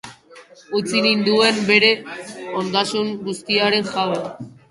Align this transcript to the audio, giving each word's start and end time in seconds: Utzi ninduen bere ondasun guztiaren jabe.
Utzi 0.79 1.01
ninduen 1.07 1.59
bere 1.67 1.91
ondasun 2.63 3.13
guztiaren 3.29 3.89
jabe. 3.93 4.27